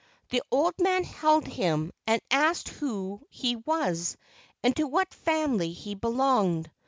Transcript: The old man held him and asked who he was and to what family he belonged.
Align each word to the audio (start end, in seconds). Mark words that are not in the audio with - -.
The 0.31 0.41
old 0.49 0.73
man 0.79 1.03
held 1.03 1.45
him 1.45 1.91
and 2.07 2.23
asked 2.31 2.69
who 2.69 3.21
he 3.29 3.57
was 3.57 4.17
and 4.63 4.75
to 4.77 4.87
what 4.87 5.13
family 5.13 5.73
he 5.73 5.93
belonged. 5.93 6.71